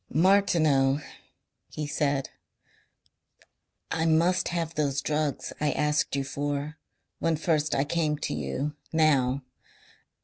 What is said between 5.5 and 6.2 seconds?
I asked